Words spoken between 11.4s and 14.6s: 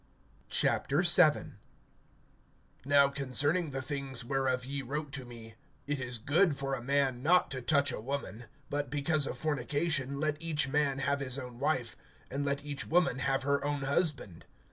wife, and let each woman have her own husband.